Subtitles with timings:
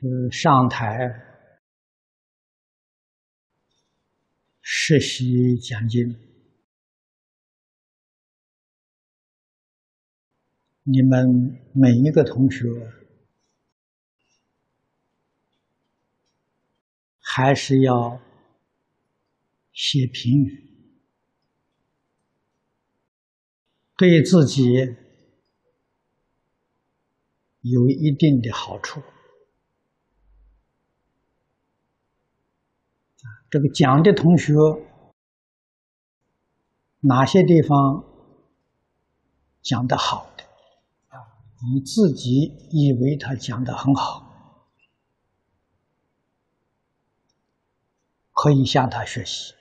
[0.00, 1.10] 是上台
[4.60, 6.08] 实习讲经，
[10.84, 12.68] 你们每一个同学
[17.18, 18.20] 还是要
[19.72, 20.92] 写评语，
[23.96, 24.72] 对自己
[27.62, 29.02] 有一定的好处。
[33.50, 34.52] 这个讲的同学，
[37.00, 38.04] 哪些地方
[39.62, 40.44] 讲的好的
[41.08, 41.16] 啊？
[41.72, 44.66] 你自己以为他讲的很好，
[48.32, 49.54] 可以向他学习。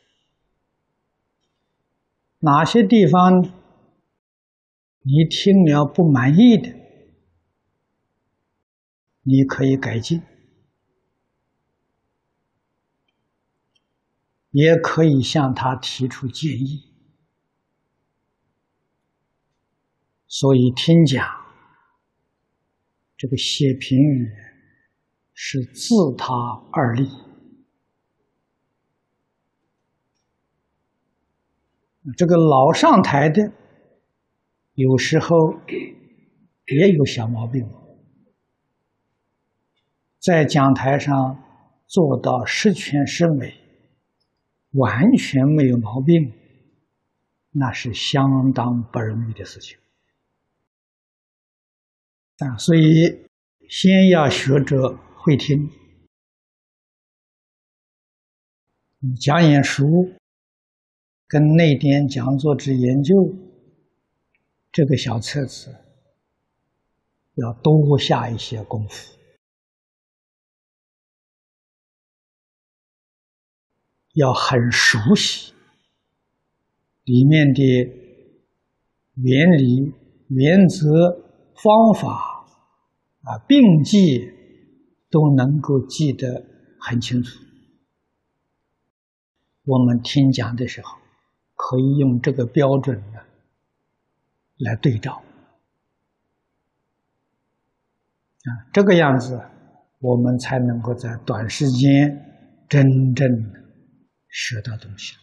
[2.39, 3.41] 哪些地方
[5.01, 6.69] 你听了不满意的，
[9.23, 10.21] 你可以改进。
[14.59, 16.91] 也可以向他提出建议，
[20.25, 21.23] 所以听讲
[23.15, 24.31] 这个写评语
[25.31, 26.33] 是自他
[26.71, 27.07] 二利。
[32.17, 33.51] 这个老上台的
[34.73, 35.53] 有时候
[36.65, 37.69] 也有小毛病，
[40.17, 41.43] 在讲台上
[41.85, 43.66] 做到十全十美。
[44.71, 46.33] 完全没有毛病，
[47.51, 49.77] 那是相当不容易的事情
[52.39, 52.57] 啊！
[52.57, 53.25] 所以，
[53.69, 55.69] 先要学者会听，
[59.19, 60.11] 讲演书
[61.27, 63.33] 跟内典讲座之研究
[64.71, 65.75] 这个小册子，
[67.35, 69.16] 要多下一些功夫。
[74.17, 75.53] 要很熟悉
[77.03, 77.61] 里面的
[79.13, 79.93] 原理、
[80.29, 81.21] 原则、
[81.53, 82.47] 方法
[83.21, 84.27] 啊，并记
[85.11, 86.43] 都能够记得
[86.79, 87.39] 很清楚。
[89.65, 90.97] 我们听讲的时候，
[91.53, 93.19] 可以用这个标准呢
[94.57, 95.21] 来对照
[98.45, 99.39] 啊，这个样子，
[99.99, 103.56] 我们才能够在短时间真正。
[104.39, 105.21] 学到东西了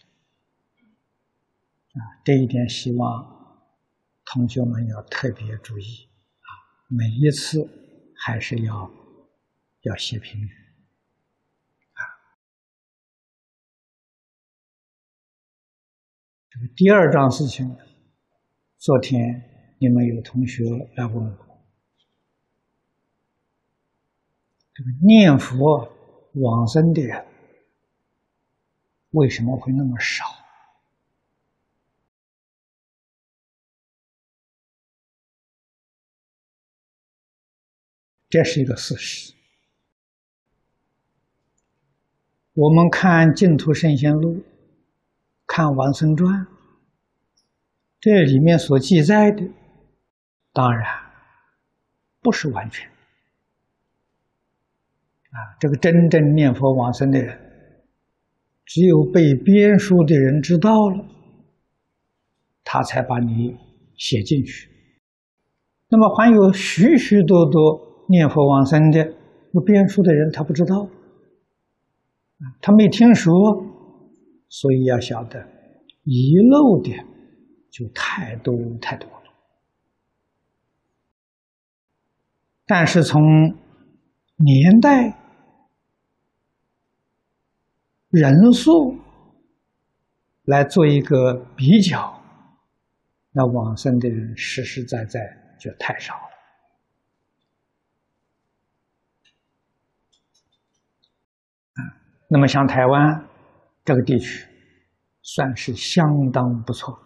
[1.93, 2.19] 啊！
[2.25, 3.65] 这一点希望
[4.25, 6.09] 同学们要特别注意
[6.41, 6.51] 啊！
[6.89, 7.65] 每一次
[8.17, 8.91] 还是要
[9.83, 10.51] 要写评语
[11.93, 12.03] 啊。
[16.51, 17.77] 这个第二桩事情，
[18.79, 20.65] 昨天你们有同学
[20.97, 21.65] 来问我，
[24.75, 25.89] 这个念佛
[26.33, 27.25] 往生的人。
[29.15, 30.25] 为什么会那么少？
[38.29, 39.33] 这是一个事实。
[42.55, 44.39] 我们看《净土圣贤录》，
[45.47, 46.41] 看《王僧传》，
[48.01, 49.49] 这里面所记载的，
[50.53, 50.85] 当然
[52.21, 52.91] 不是完全。
[55.31, 57.44] 啊，这个真正念佛往生的人。
[58.67, 61.05] 只有被编书的人知道了，
[62.65, 63.55] 他才把你
[63.97, 64.69] 写进去。
[65.89, 69.15] 那么还有许许多多念佛往生的，
[69.53, 70.89] 有编书的人他不知道，
[72.61, 73.33] 他没听说，
[74.49, 75.47] 所以要晓得
[76.05, 76.91] 遗漏的
[77.71, 79.33] 就太多太多了。
[82.67, 83.23] 但是从
[84.37, 85.21] 年代。
[88.15, 88.97] 人数
[90.45, 92.23] 来做一个比较，
[93.33, 95.21] 那往生的人实实在在
[95.59, 96.21] 就太少了。
[102.29, 103.27] 那么像台湾
[103.85, 104.47] 这个地区，
[105.21, 106.97] 算是相当不错。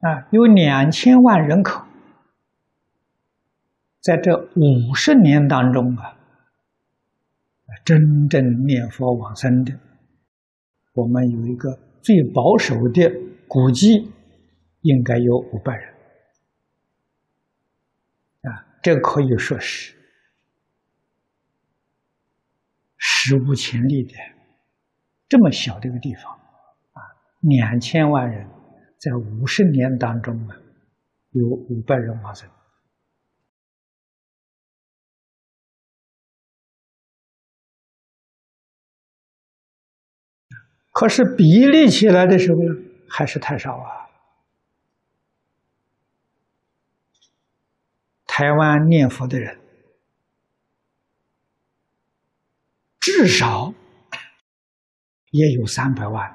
[0.00, 1.86] 啊，有两千万人口，
[4.00, 6.17] 在这五十年当中啊。
[7.84, 9.78] 真正念佛往生的，
[10.94, 13.10] 我们有一个最保守的
[13.46, 14.10] 估计，
[14.80, 15.94] 应该有五百人。
[18.42, 19.94] 啊，这可以说是
[22.96, 24.14] 史无前例的。
[25.28, 26.32] 这么小的一个地方，
[26.92, 27.02] 啊，
[27.40, 28.48] 两千万人，
[28.98, 30.56] 在五十年当中啊，
[31.32, 32.48] 有五百人往生。
[40.90, 42.74] 可是比例起来的时候呢，
[43.08, 44.08] 还是太少啊。
[48.26, 49.58] 台湾念佛的人
[53.00, 53.74] 至少
[55.30, 56.30] 也有三百万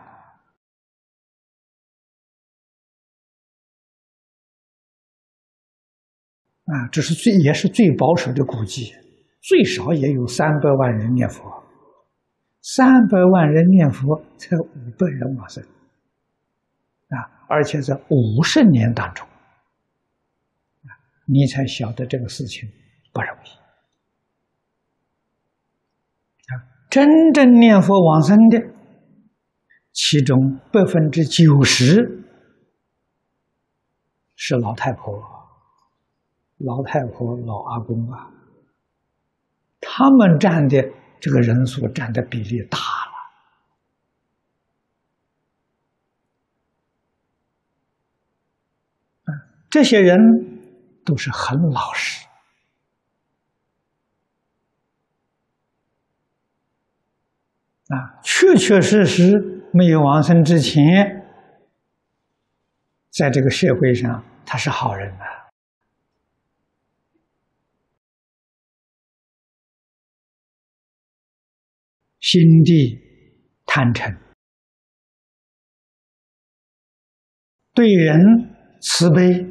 [6.66, 8.94] 啊，这是最也是最保守的估计，
[9.42, 11.63] 最少也有三百万人念佛，
[12.64, 15.62] 三百万人念佛才五百人往生
[17.10, 19.28] 啊，而且在五十年当中。
[21.26, 22.70] 你才晓得这个事情
[23.14, 23.50] 不容易
[26.52, 26.64] 啊！
[26.90, 28.60] 真正念佛往生的，
[29.92, 32.26] 其中百分之九十
[34.36, 35.22] 是老太婆、
[36.58, 38.32] 老太婆、老阿公啊，
[39.80, 40.92] 他们占的
[41.24, 43.14] 这个人数占的比例大了
[49.70, 50.20] 这些人。
[51.06, 52.26] 都是很老实
[57.90, 61.28] 啊，确确实实没有往生之前，
[63.10, 65.43] 在这个社会上他是好人啊，
[72.24, 72.98] 心地
[73.66, 74.18] 坦诚，
[77.74, 78.18] 对人
[78.82, 79.46] 慈悲。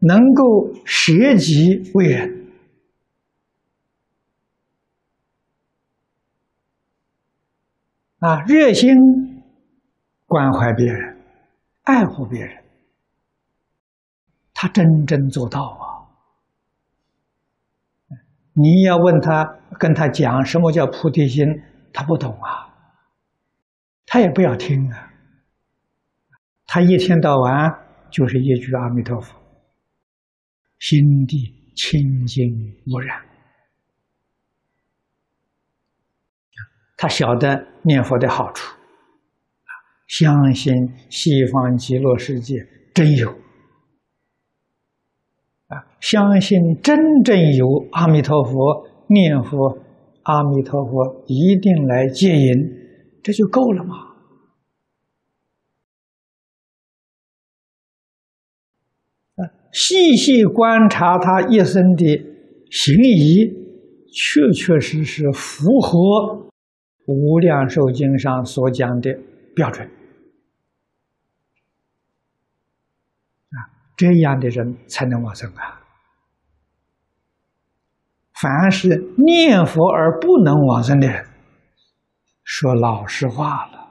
[0.00, 2.52] 能够舍己为人
[8.18, 8.94] 啊，热心
[10.26, 11.20] 关怀别人，
[11.82, 12.62] 爱护别人，
[14.54, 15.97] 他真正做到啊！
[18.60, 19.44] 你要问他，
[19.78, 21.46] 跟他讲什么叫菩提心，
[21.92, 22.74] 他不懂啊，
[24.04, 25.10] 他也不要听啊，
[26.66, 27.70] 他一天到晚
[28.10, 29.38] 就是一句阿弥陀佛。
[30.78, 32.46] 心地清净
[32.86, 33.20] 无染，
[36.96, 38.76] 他晓得念佛的好处，
[40.06, 40.72] 相信
[41.10, 42.54] 西方极乐世界
[42.94, 43.36] 真有，
[45.68, 49.78] 啊，相信真正有阿弥陀佛，念佛
[50.22, 52.48] 阿弥陀佛一定来接引，
[53.22, 54.06] 这就够了吗？
[59.70, 62.04] 细细观察他一生的
[62.70, 63.44] 行仪，
[64.10, 65.98] 确确实实符合
[67.06, 69.14] 《无量寿经》上所讲的
[69.54, 69.86] 标准。
[73.50, 73.56] 啊，
[73.98, 75.82] 这样的人才能往生啊！
[78.40, 81.28] 凡是念佛而不能往生的人，
[82.44, 83.88] 说老实话了，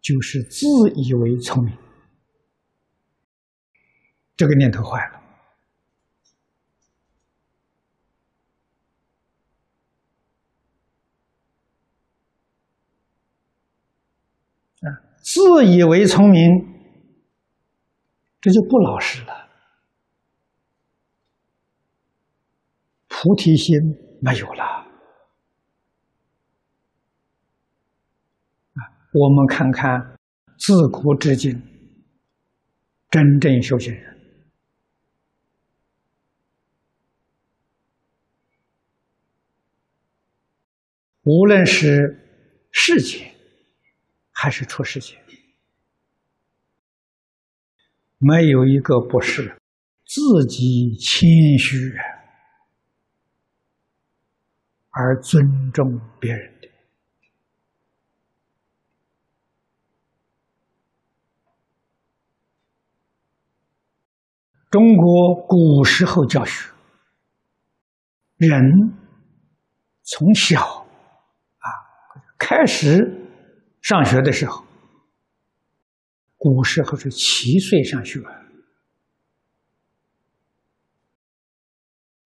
[0.00, 1.76] 就是自以为聪明。
[4.36, 5.16] 这个念头坏了
[14.88, 15.02] 啊！
[15.16, 16.75] 自以为聪明，
[18.46, 19.50] 这就不老实了。
[23.08, 23.74] 菩提心
[24.22, 24.62] 没有了
[28.74, 28.78] 啊！
[29.12, 30.16] 我们看看
[30.60, 31.60] 自古至今
[33.10, 34.16] 真正修行人。
[41.22, 42.16] 无论是
[42.70, 43.34] 世界
[44.30, 45.20] 还是出世界，
[48.18, 49.60] 没有一个不是
[50.04, 51.94] 自己谦虚
[54.90, 56.68] 而尊重别人的。
[64.70, 66.70] 中国古时候教学，
[68.36, 68.92] 人
[70.02, 70.60] 从小
[71.58, 71.68] 啊。
[72.38, 73.26] 开始
[73.80, 74.65] 上学的时候，
[76.36, 78.20] 古时候是七岁上学，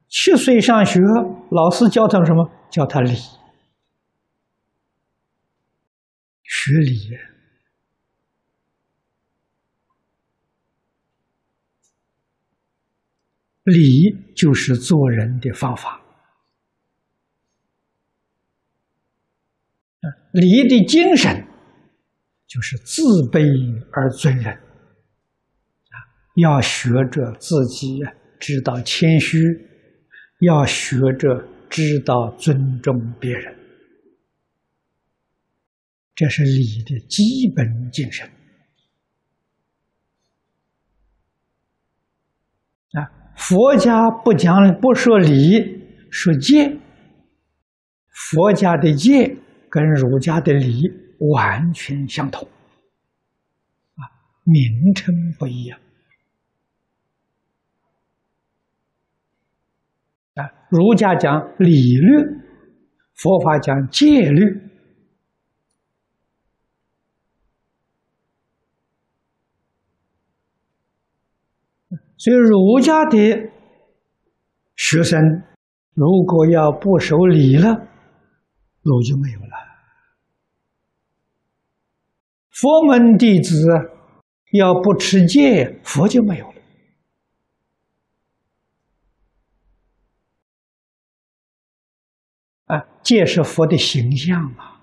[0.09, 1.00] 七岁上学，
[1.50, 2.50] 老师教他什么？
[2.71, 3.14] 教他礼，
[6.43, 7.17] 学礼，
[13.64, 16.00] 礼就是做人的方法。
[20.33, 21.45] 礼的精神
[22.50, 23.40] 就是自卑
[23.92, 25.95] 而尊人啊，
[26.35, 28.00] 要学着自己
[28.40, 29.38] 知道谦虚，
[30.40, 33.57] 要学着知道尊重别人
[36.16, 38.28] 这是礼的基本精神
[42.95, 43.07] 啊！
[43.37, 46.76] 佛家不讲不说礼，说戒。
[48.11, 49.37] 佛家的戒
[49.71, 50.83] 跟儒家的礼
[51.20, 52.48] 完全相同
[53.94, 54.02] 啊，
[54.44, 55.78] 名称不一样
[60.34, 60.48] 啊。
[60.70, 62.24] 儒家讲礼律，
[63.14, 64.68] 佛法讲戒律。
[72.16, 73.50] 所以，儒家的
[74.76, 75.18] 学生
[75.94, 77.88] 如果要不守礼了，
[78.82, 79.69] 路就没有了。
[82.61, 83.57] 佛门弟子
[84.52, 86.55] 要不持戒，佛就没有了。
[92.67, 94.79] 啊，戒是佛的形象啊，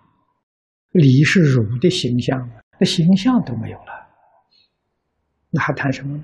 [0.90, 4.08] 礼是儒的形象啊，那形象都没有了，
[5.52, 6.24] 那还谈什么呢？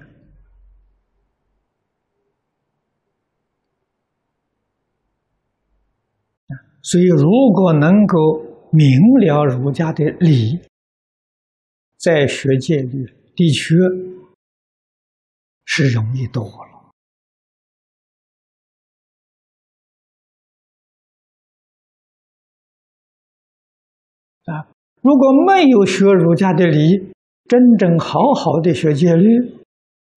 [6.81, 8.17] 所以，如果能够
[8.71, 10.59] 明了儒家的理，
[12.03, 13.75] 在学界里的确
[15.63, 16.91] 是容易多了
[24.53, 24.67] 啊！
[25.01, 27.13] 如果没有学儒家的理，
[27.45, 29.29] 真正好好的学戒律，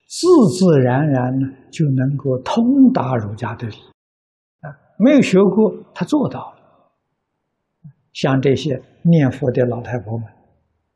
[0.09, 0.27] 自
[0.59, 3.77] 自然然呢就能够通达儒家的理
[4.63, 4.75] 啊！
[4.99, 6.91] 没有学过，他做到了。
[8.13, 10.27] 像这些念佛的老太婆们，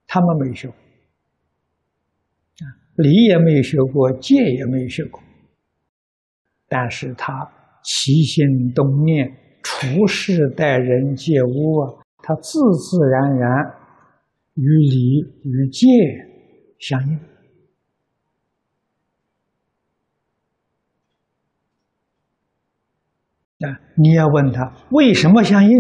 [0.09, 0.77] 他们没学过，
[3.03, 5.21] 理也没有学过，戒也没有学过，
[6.69, 7.51] 但是他
[7.83, 9.29] 起心动念、
[9.63, 13.51] 处事待人接物啊，他自自然然
[14.55, 15.87] 与礼与戒
[16.79, 17.17] 相应
[23.67, 23.81] 啊。
[23.97, 25.79] 你要问他为什么相应？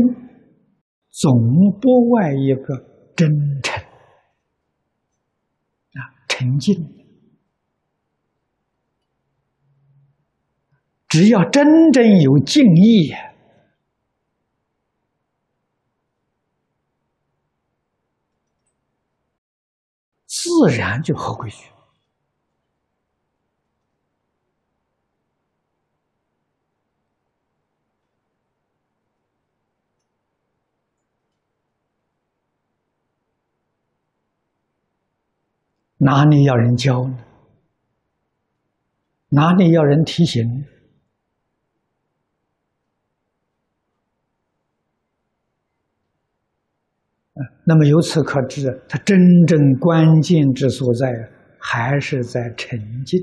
[1.10, 1.32] 总
[1.80, 3.28] 不外一个真
[3.62, 3.82] 诚
[5.92, 5.98] 啊，
[6.28, 6.99] 沉静。
[11.10, 13.12] 只要真正有敬意，
[20.24, 21.66] 自然就合规矩。
[35.96, 37.18] 哪里要人教呢？
[39.30, 40.64] 哪里要人提醒？
[47.64, 51.06] 那么由此可知，他真正关键之所在，
[51.58, 53.20] 还是在沉静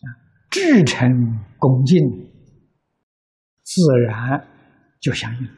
[0.00, 0.06] 啊，
[0.50, 1.10] 至诚
[1.58, 1.98] 恭敬，
[3.62, 4.46] 自然
[5.00, 5.48] 就相应。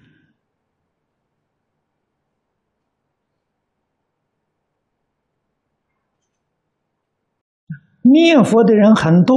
[8.02, 9.36] 念佛的人很多，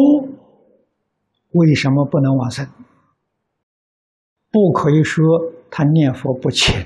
[1.51, 2.67] 为什么不能往生？
[4.51, 5.23] 不可以说
[5.69, 6.85] 他念佛不勤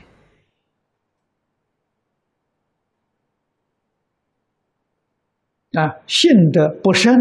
[5.73, 7.15] 啊，信得不深，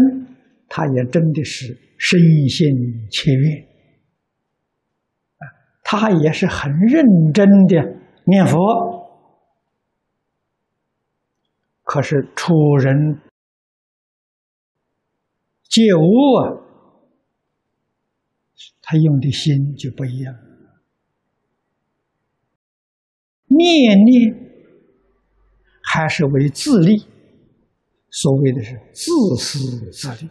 [0.69, 3.67] 他也真的是深信切愿
[5.37, 5.43] 啊，
[5.83, 8.57] 他也是很认真的念佛，
[11.83, 13.19] 可是出人。
[15.67, 16.61] 借物啊，
[18.79, 20.35] 他用的心就不一样。
[23.47, 24.35] 念念
[25.81, 27.07] 还是为自利，
[28.15, 30.29] 所谓的是自私自利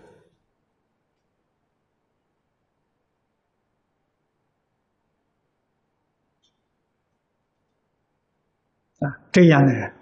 [9.01, 9.19] 啊！
[9.33, 9.93] 这样的人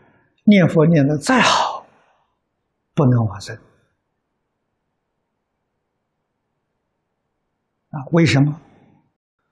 [0.45, 1.87] 念佛念的再好，
[2.93, 3.57] 不能往生。
[7.89, 8.61] 啊，为什么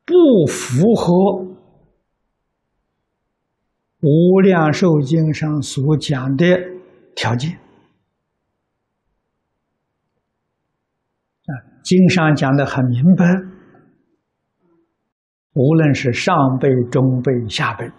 [0.05, 0.15] 不
[0.47, 1.15] 符合
[4.01, 6.45] 《无量寿经》上所讲的
[7.17, 7.59] 条件？
[11.49, 13.25] 啊，经上讲的很明白，
[15.55, 17.91] 无论是上辈、中辈、下辈，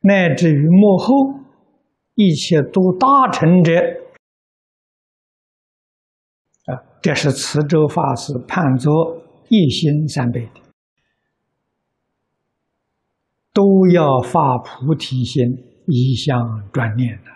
[0.00, 1.40] 乃至于幕后
[2.14, 3.72] 一切都大成者。
[6.66, 10.60] 啊这是慈州法师判作一心三倍的，
[13.52, 15.44] 都要发菩提心，
[15.86, 17.30] 一向专念的。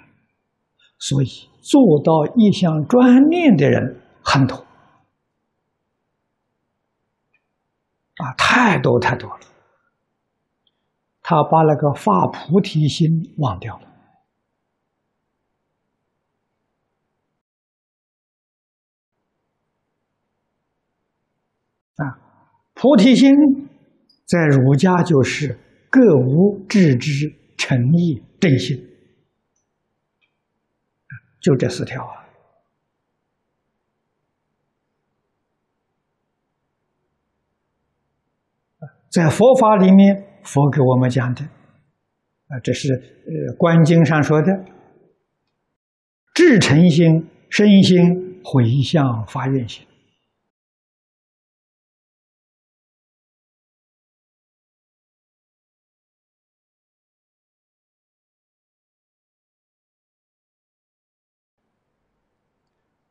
[0.98, 1.26] 所以
[1.62, 4.56] 做到一向专念的人很多
[8.16, 9.40] 啊，太多太多了。
[11.22, 13.86] 他把那个发菩提心忘掉了
[21.96, 22.18] 啊！
[22.74, 23.30] 菩提心
[24.24, 25.56] 在儒家就是
[25.88, 28.76] 各无自知、诚意、正心，
[31.40, 32.19] 就这四条啊。
[39.10, 40.28] 在佛法里面。
[40.42, 44.64] 佛给我们讲的，啊，这是呃《观经》上说的：
[46.32, 49.86] 至诚心、身心、回向、发愿心，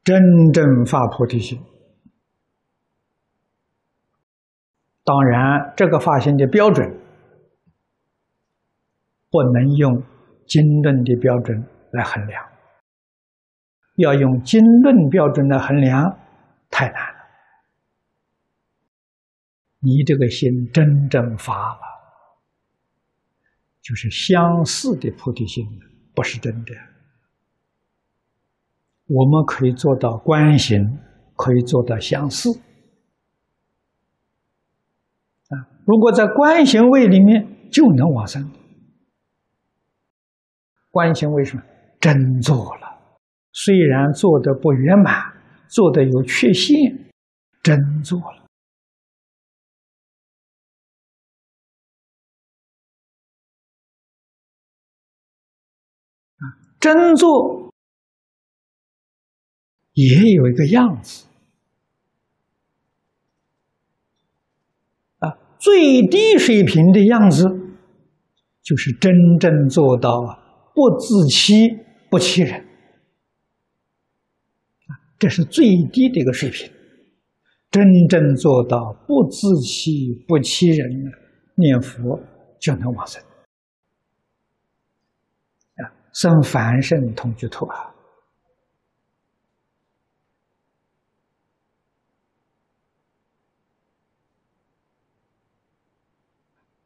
[0.03, 1.61] 真正发菩提心。
[5.09, 6.87] 当然，这个发心的标准。
[9.31, 10.03] 不能用
[10.47, 11.63] 经论的标准
[11.93, 12.47] 来衡量，
[13.95, 16.15] 要用经论标准来衡量，
[16.69, 17.19] 太难了。
[19.79, 21.81] 你这个心真正发了，
[23.81, 25.65] 就是相似的菩提心，
[26.13, 26.73] 不是真的。
[29.07, 30.99] 我们可以做到观行，
[31.35, 32.49] 可以做到相似。
[35.49, 35.53] 啊，
[35.89, 38.47] 如果在观行位里面就能往生。
[40.91, 41.63] 观行为什么
[41.99, 43.17] 真做了？
[43.51, 45.33] 虽然做的不圆满，
[45.67, 47.09] 做的有缺陷，
[47.63, 48.45] 真做了
[56.37, 56.43] 啊！
[56.79, 57.73] 真做
[59.93, 61.25] 也有一个样子
[65.17, 67.43] 啊，最低水平的样子
[68.63, 70.37] 就是真正做到。
[70.73, 71.67] 不自欺，
[72.09, 72.65] 不欺人，
[75.17, 76.71] 这是最低的一个水平。
[77.69, 80.89] 真正做到不自欺、不欺人，
[81.55, 82.17] 念佛
[82.61, 83.21] 就能往生
[85.75, 87.93] 啊，生凡圣同居土啊。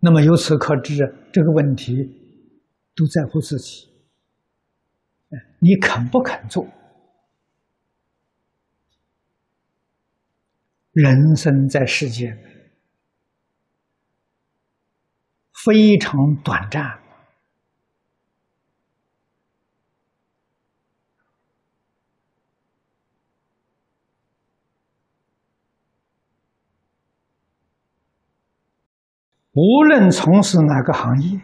[0.03, 0.97] 那么由此可知，
[1.31, 2.19] 这个问题。
[2.95, 3.89] 都在乎自己，
[5.57, 6.63] 你肯不肯做？
[10.91, 12.37] 人生在世间
[15.65, 17.02] 非常短暂，
[29.53, 31.41] 无论从事哪个行业。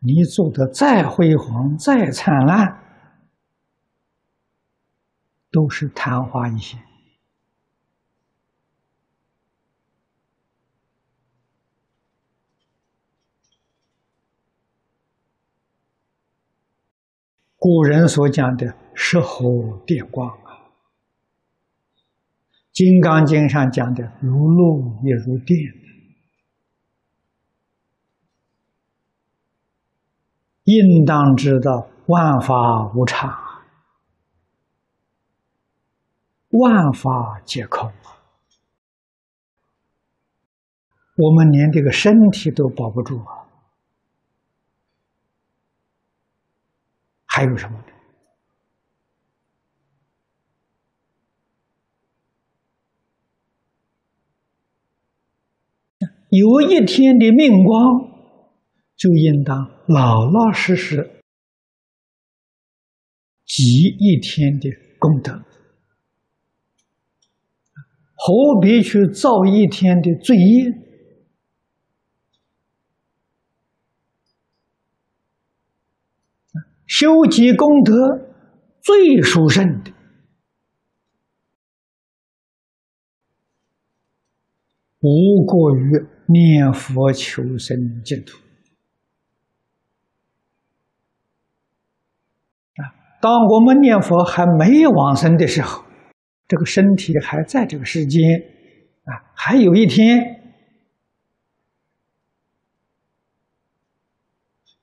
[0.00, 2.80] 你做的再辉煌、再灿烂，
[5.50, 6.80] 都是昙花一现。
[17.56, 20.54] 古人所讲的“石猴电光”啊，
[22.70, 25.58] 《金刚经》上讲的“如露也如电”。
[30.68, 33.34] 应当知道万法无常，
[36.50, 37.90] 万法皆空。
[41.16, 43.48] 我们连这个身体都保不住啊，
[47.24, 47.84] 还有什么呢？
[56.28, 58.17] 有一天的命光。
[58.98, 59.56] 就应当
[59.86, 61.22] 老老实实
[63.46, 63.62] 积
[63.96, 65.32] 一天的功德，
[68.16, 70.72] 何必去造一天的罪业？
[76.88, 77.92] 修积功德
[78.80, 79.92] 最殊胜的，
[84.98, 88.47] 无过于念佛求生净土。
[93.20, 95.84] 当我们念佛还没有往生的时候，
[96.46, 98.22] 这个身体还在这个世间，
[99.04, 100.40] 啊，还有一天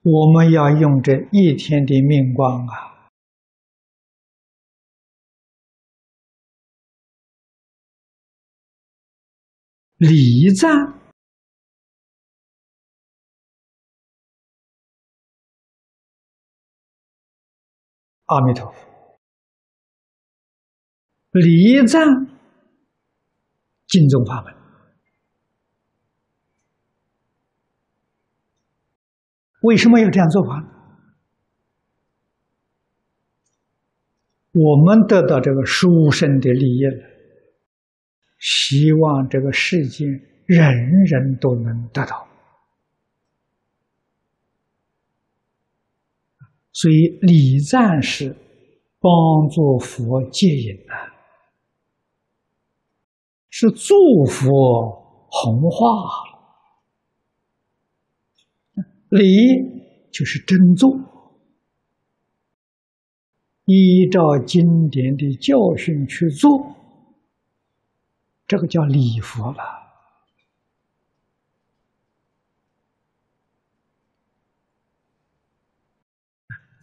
[0.03, 3.07] 我们要用这一天的命光啊，
[9.97, 10.71] 礼赞
[18.25, 19.19] 阿弥陀佛。
[21.31, 22.27] 礼赞
[23.87, 24.55] 敬重法门，
[29.61, 30.71] 为什么要这样做法？
[34.53, 37.09] 我们得到这个殊胜的利益了，
[38.39, 40.05] 希望这个世界
[40.45, 42.24] 人人都能得到，
[46.75, 48.35] 所以礼赞是
[48.99, 50.93] 帮助佛戒瘾的。
[53.49, 54.49] 是祝福
[55.29, 55.87] 弘化，
[59.07, 59.23] 礼
[60.11, 60.91] 就是真做，
[63.63, 66.75] 依照经典的教训去做，
[68.45, 69.84] 这个叫礼佛了。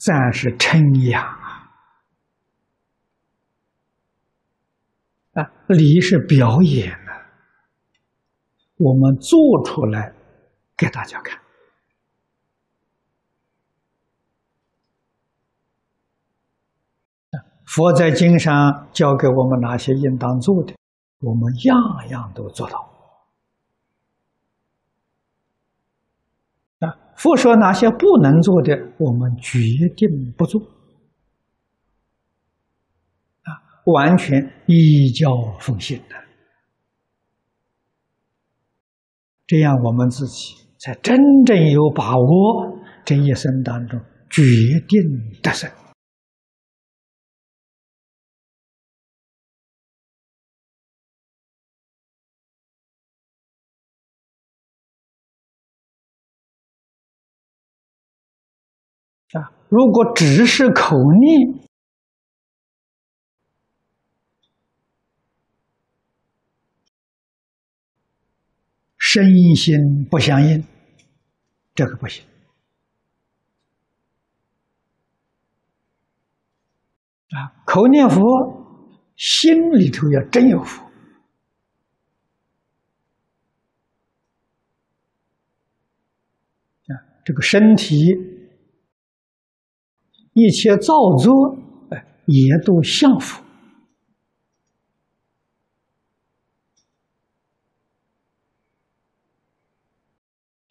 [0.04, 1.22] 暂是称扬。
[1.22, 1.70] 啊，
[5.34, 7.12] 啊礼是表演的，
[8.78, 10.12] 我们做出来
[10.76, 11.40] 给大家看。
[17.64, 20.74] 佛在经上教给我们哪些应当做的，
[21.20, 22.90] 我们样样都做到。
[26.80, 29.58] 啊，佛说哪些不能做的，我们决
[29.96, 30.60] 定不做。
[33.42, 33.50] 啊
[33.86, 36.14] 完全依教奉行的，
[39.46, 44.42] 这样我们自己才真正有把握，这一生当中决
[44.88, 45.70] 定得胜
[59.32, 59.52] 啊！
[59.68, 61.62] 如果只是口念。
[69.04, 70.64] 身心不相应，
[71.74, 72.24] 这个不行
[77.28, 77.52] 啊！
[77.66, 78.18] 口念佛，
[79.14, 80.82] 心里头要真有佛
[86.86, 86.96] 啊！
[87.22, 88.14] 这个身体
[90.32, 91.56] 一切造作，
[91.90, 93.42] 哎，也都相符。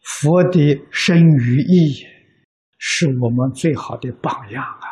[0.03, 2.05] 佛的生与义，
[2.77, 4.85] 是我们最好的榜样啊，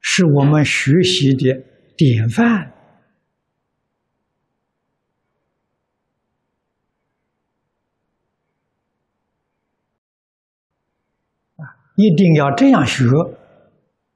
[0.00, 1.64] 是我们学习的
[1.96, 2.72] 典范
[11.56, 11.62] 啊！
[11.98, 13.04] 一定要这样学，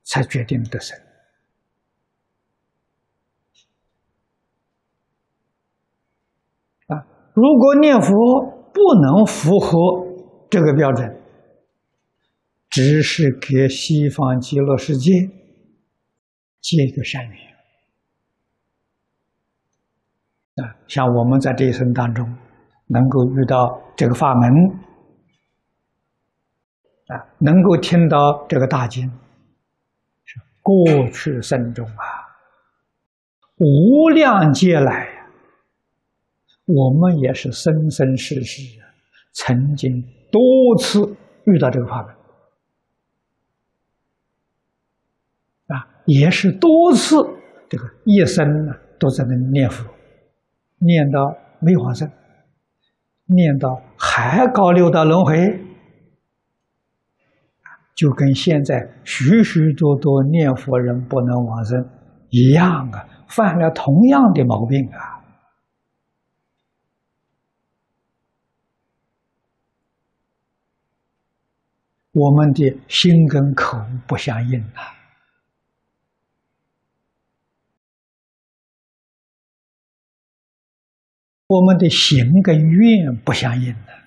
[0.05, 0.97] 才决定得胜。
[7.35, 8.09] 如果念佛
[8.73, 9.71] 不能符合
[10.51, 11.19] 这个标准，
[12.69, 15.11] 只是给西方极乐世界
[16.61, 17.37] 结一个善缘
[20.57, 22.23] 啊，像我们在这一生当中
[22.89, 24.51] 能够遇到这个法门
[27.13, 29.11] 啊，能够听到这个大经，
[30.25, 30.75] 是过
[31.11, 32.05] 去生中啊，
[33.59, 35.27] 无量劫来呀。
[36.65, 38.87] 我们也是生生世世啊
[39.33, 40.41] 曾经多
[40.79, 41.01] 次
[41.45, 42.15] 遇到这个法门
[45.77, 47.17] 啊，也是多次
[47.69, 49.85] 这个一生呢都在那念佛，
[50.79, 52.09] 念到没往生，
[53.27, 55.61] 念到还高六道轮回，
[57.95, 61.89] 就跟现在许许多多念佛人不能往生
[62.31, 65.23] 一样啊，犯了同样的毛病啊。
[72.13, 74.93] 我们的心跟口不相应啊，
[81.47, 84.02] 我们的行跟愿不相应的，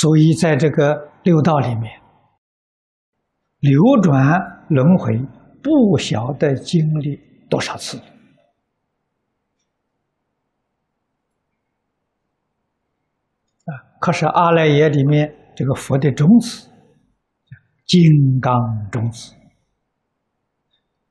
[0.00, 2.00] 所以在这个六道里面，
[3.58, 4.14] 流转
[4.68, 5.18] 轮回
[5.60, 7.18] 不晓得经历
[7.50, 7.98] 多少次。
[13.64, 16.70] 啊，可是阿赖耶里面这个佛的种子，
[17.84, 18.00] 金
[18.40, 18.54] 刚
[18.92, 19.34] 种子，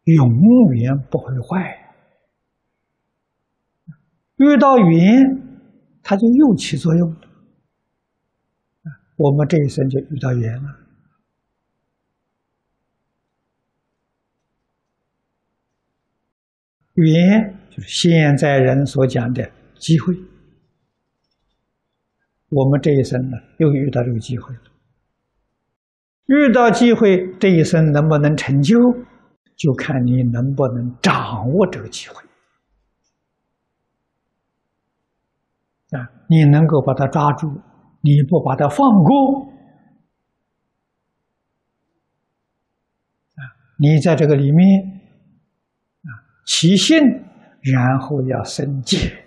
[0.05, 0.29] 永
[0.75, 1.93] 远不会坏。
[4.37, 5.25] 遇到云，
[6.01, 7.26] 它就又起作用了。
[9.17, 10.79] 我们这一生就遇到缘了。
[16.93, 20.15] 缘就是现在人所讲的机会。
[22.49, 24.61] 我们这一生呢，又遇到这个机会了。
[26.27, 28.77] 遇到机会，这一生能不能成就，
[29.55, 32.23] 就看你能不能掌握这个机会。
[35.97, 37.61] 啊，你能够把它抓住，
[38.15, 39.49] 你不把它放过，
[43.35, 43.41] 啊，
[43.77, 45.01] 你在这个里面，
[46.03, 46.09] 啊，
[46.45, 46.97] 起心，
[47.63, 49.25] 然后要生戒。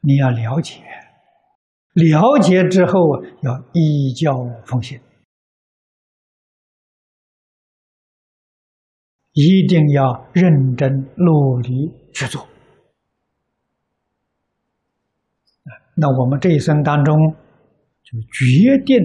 [0.00, 0.82] 你要了解，
[1.94, 4.32] 了解之后要依教
[4.64, 5.00] 奉行，
[9.32, 12.48] 一定要认真努力去做。
[15.98, 17.16] 那我们这一生当中
[18.02, 19.02] 就决定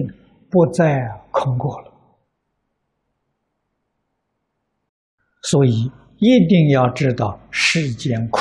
[0.50, 1.90] 不再空过了，
[5.40, 8.38] 所以一定要知道世间苦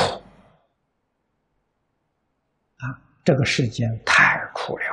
[2.77, 3.01] 啊。
[3.23, 4.83] 这个世间太苦了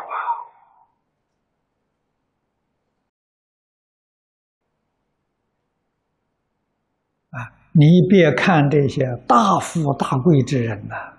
[7.30, 7.42] 啊！
[7.42, 11.17] 啊，你别看这些大富大贵之人呐，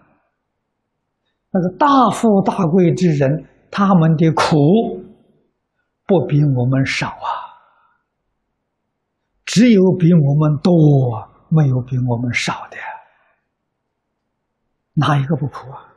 [1.51, 5.03] 那个大富大贵之人，他们的苦
[6.05, 7.57] 不比我们少啊，
[9.45, 10.71] 只有比我们多，
[11.49, 12.77] 没有比我们少的，
[14.93, 15.87] 哪一个不苦啊？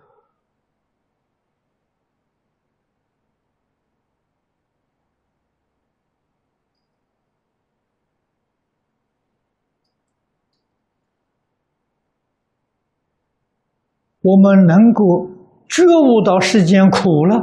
[14.25, 15.29] 我们能够
[15.73, 17.35] 觉悟到世间苦了，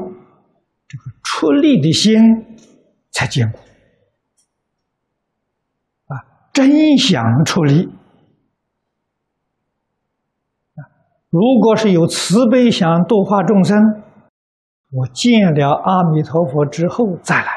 [0.88, 2.22] 这个出力的心
[3.10, 3.58] 才坚固
[6.14, 6.14] 啊！
[6.54, 7.90] 真想出力！
[11.32, 13.76] 如果是有慈悲想度化众生，
[14.92, 17.52] 我见了阿弥陀佛之后再来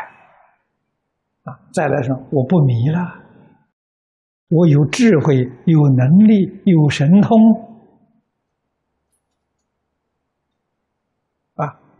[1.42, 2.98] 啊，再来说我不迷了，
[4.48, 7.68] 我有智慧、有能力、有神通。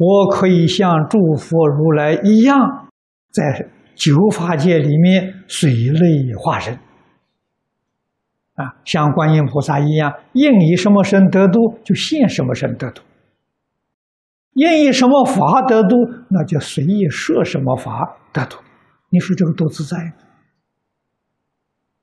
[0.03, 2.89] 我可以像诸佛如来一样，
[3.31, 6.75] 在九法界里面随类化身，
[8.55, 13.03] 啊，像观音菩萨一样，应以什么身得度，就现什么身得度；
[14.55, 15.95] 应以什么法得度，
[16.31, 18.59] 那就随意设什么法得度。
[19.11, 19.97] 你说这个多自在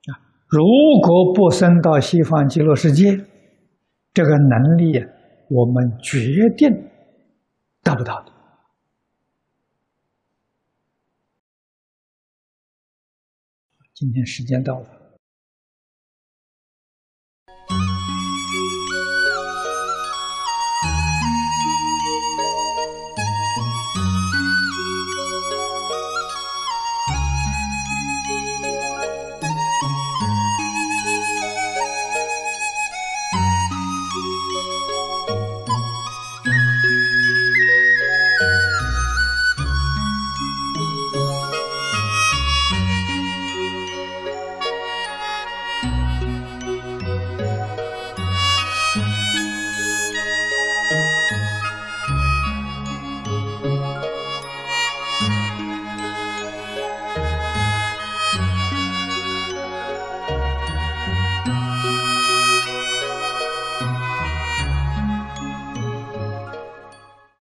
[0.08, 0.24] 啊！
[0.48, 0.64] 如
[1.02, 3.26] 果不升到西方极乐世界，
[4.14, 5.04] 这个能力
[5.50, 6.20] 我们决
[6.56, 6.70] 定。
[7.90, 8.32] 达不到的。
[13.96, 14.99] 今天时间到了。